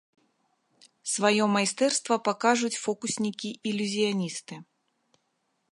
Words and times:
Сваё 1.13 1.45
майстэрства 1.55 2.15
пакажуць 2.29 2.81
фокуснікі-ілюзіяністы. 2.85 4.55